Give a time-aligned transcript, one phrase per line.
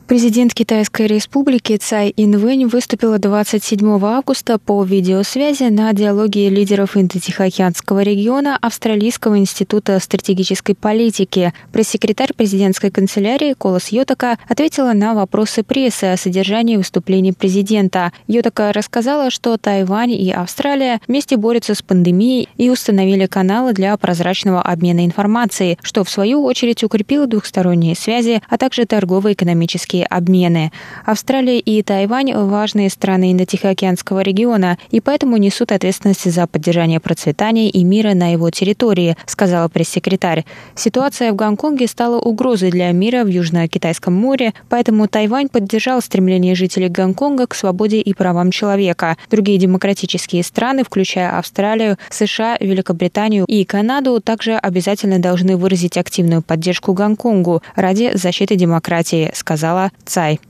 [0.06, 8.58] Президент Китайской республики Цай Инвэнь выступила 27 августа по видеосвязи на диалоге лидеров Индо-Тихоокеанского региона
[8.60, 11.54] Австралийского института стратегической политики.
[11.72, 18.12] Пресс-секретарь президентской канцелярии Колос Йотака ответила на вопросы прессы о содержании выступлений президента.
[18.26, 24.60] Йотака рассказала, что Тайвань и Австралия вместе борются с пандемией и установили каналы для прозрачного
[24.60, 30.72] обмена информацией, что в свою очередь укрепило двухсторонние связи, а также торгово-экономические экономические обмены.
[31.04, 37.84] Австралия и Тайвань– важные страны Индо-Тихоокеанского региона и поэтому несут ответственность за поддержание процветания и
[37.84, 40.44] мира на его территории, сказала пресс-секретарь.
[40.74, 46.88] Ситуация в Гонконге стала угрозой для мира в Южно-Китайском море, поэтому Тайвань поддержал стремление жителей
[46.88, 49.16] Гонконга к свободе и правам человека.
[49.30, 56.92] Другие демократические страны, включая Австралию, США, Великобританию и Канаду, также обязательно должны выразить активную поддержку
[56.92, 60.40] Гонконгу ради защиты демократии, сказала Цай.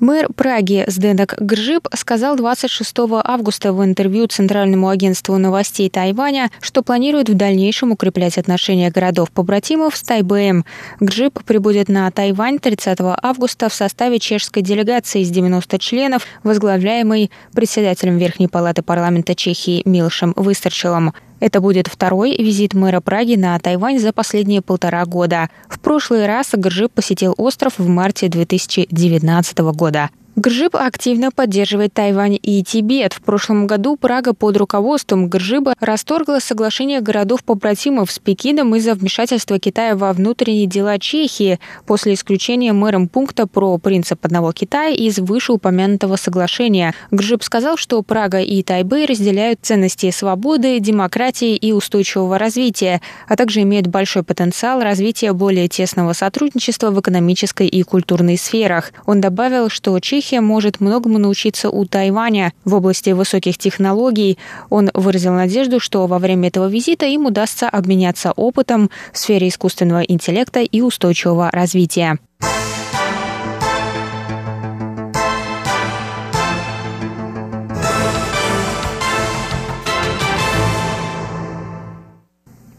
[0.00, 7.28] Мэр Праги Сденок Гржиб сказал 26 августа в интервью Центральному агентству новостей Тайваня, что планирует
[7.28, 10.64] в дальнейшем укреплять отношения городов-побратимов с Тайбэем.
[11.00, 18.16] Гржиб прибудет на Тайвань 30 августа в составе чешской делегации из 90 членов, возглавляемой председателем
[18.16, 21.12] Верхней палаты парламента Чехии Милшем Выстерчелом.
[21.40, 25.48] Это будет второй визит мэра Праги на Тайвань за последние полтора года.
[25.68, 30.10] В прошлый раз Гржиб посетил остров в марте 2019 года.
[30.36, 33.12] Гржиб активно поддерживает Тайвань и Тибет.
[33.12, 39.96] В прошлом году Прага под руководством Гржиба расторгла соглашение городов-побратимов с Пекином из-за вмешательства Китая
[39.96, 46.94] во внутренние дела Чехии после исключения мэром пункта про принцип одного Китая из вышеупомянутого соглашения.
[47.10, 53.62] Гржиб сказал, что Прага и Тайбэй разделяют ценности свободы, демократии и устойчивого развития, а также
[53.62, 58.92] имеют большой потенциал развития более тесного сотрудничества в экономической и культурной сферах.
[59.06, 64.36] Он добавил, что Чехия Чехия может многому научиться у Тайваня в области высоких технологий.
[64.68, 70.00] Он выразил надежду, что во время этого визита им удастся обменяться опытом в сфере искусственного
[70.00, 72.18] интеллекта и устойчивого развития.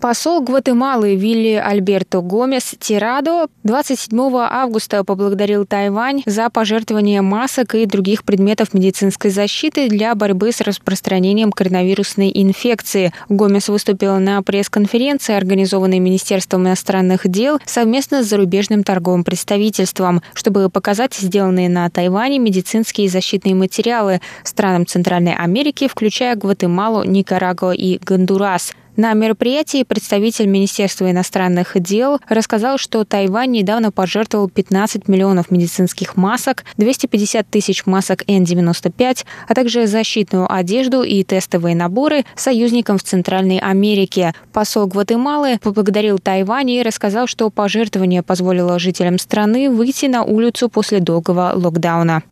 [0.01, 8.23] Посол Гватемалы Вилли Альберто Гомес Тирадо 27 августа поблагодарил Тайвань за пожертвование масок и других
[8.23, 13.13] предметов медицинской защиты для борьбы с распространением коронавирусной инфекции.
[13.29, 21.13] Гомес выступил на пресс-конференции, организованной Министерством иностранных дел совместно с зарубежным торговым представительством, чтобы показать
[21.13, 28.71] сделанные на Тайване медицинские защитные материалы странам Центральной Америки, включая Гватемалу, Никарагуа и Гондурас.
[28.97, 36.65] На мероприятии представитель Министерства иностранных дел рассказал, что Тайвань недавно пожертвовал 15 миллионов медицинских масок,
[36.77, 44.33] 250 тысяч масок N95, а также защитную одежду и тестовые наборы союзникам в Центральной Америке.
[44.51, 50.99] Посол Гватемалы поблагодарил Тайвань и рассказал, что пожертвование позволило жителям страны выйти на улицу после
[50.99, 52.23] долгого локдауна.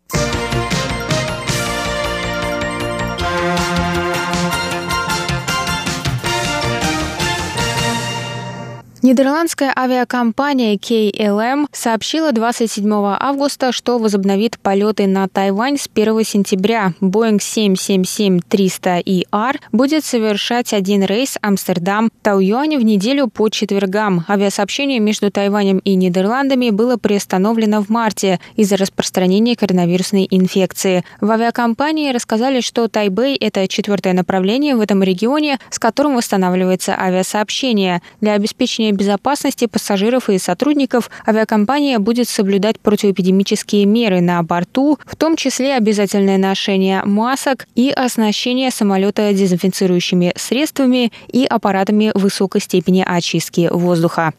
[9.02, 16.92] Нидерландская авиакомпания KLM сообщила 27 августа, что возобновит полеты на Тайвань с 1 сентября.
[17.00, 24.26] Boeing 777-300ER будет совершать один рейс Амстердам-Тауюань в неделю по четвергам.
[24.28, 31.06] Авиасообщение между Тайванем и Нидерландами было приостановлено в марте из-за распространения коронавирусной инфекции.
[31.22, 38.02] В авиакомпании рассказали, что Тайбэй– это четвертое направление в этом регионе, с которым восстанавливается авиасообщение.
[38.20, 45.16] Для обеспечения обеспечения безопасности пассажиров и сотрудников авиакомпания будет соблюдать противоэпидемические меры на борту, в
[45.16, 53.70] том числе обязательное ношение масок и оснащение самолета дезинфицирующими средствами и аппаратами высокой степени очистки
[53.72, 54.34] воздуха.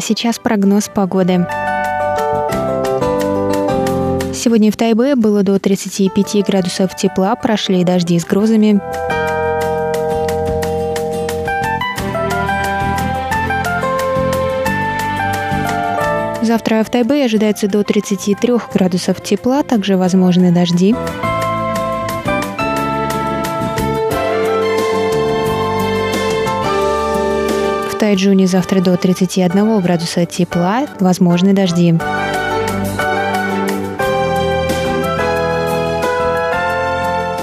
[0.00, 1.46] А сейчас прогноз погоды.
[4.32, 8.80] Сегодня в Тайбе было до 35 градусов тепла, прошли дожди с грозами.
[16.42, 20.96] Завтра в Тайбе ожидается до 33 градусов тепла, также возможны дожди.
[28.00, 31.94] Тайджуне завтра до 31 градуса тепла, возможны дожди.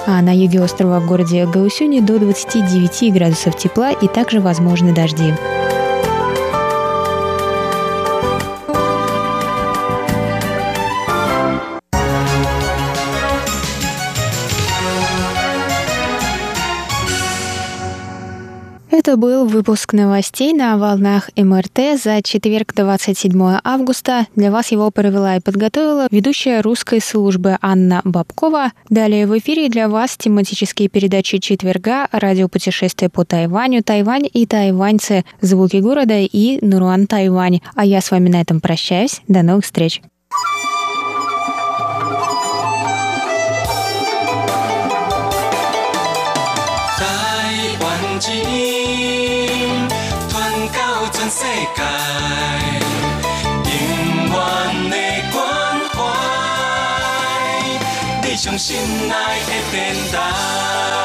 [0.07, 5.31] А на юге острова в городе Гаусюни до 29 градусов тепла и также возможны дожди.
[18.89, 24.27] Это был выпуск новостей на волнах МРТ за четверг, 27 августа.
[24.35, 28.71] Для вас его провела и подготовила ведущая русской службы Анна Бабкова.
[28.89, 35.77] Далее в эфире для вас тематические передачи четверга, радиопутешествие по Тайваню, Тайвань и тайваньцы, звуки
[35.77, 37.59] города и Нуруан Тайвань.
[37.75, 39.21] А я с вами на этом прощаюсь.
[39.27, 40.01] До новых встреч.
[50.29, 50.35] 传
[50.73, 50.77] 到
[51.11, 51.39] 全世
[51.75, 51.81] 界，
[53.63, 53.71] 永
[54.31, 54.33] 远
[54.89, 54.95] 的
[55.31, 55.35] 关
[55.93, 55.95] 怀，
[58.23, 58.75] 你从心
[59.07, 59.13] 内
[59.45, 59.75] 的传
[60.11, 60.96] 达。